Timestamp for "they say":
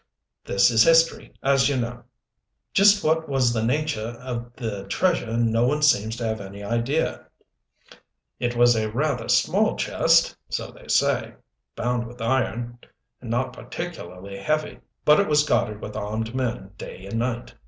10.71-11.35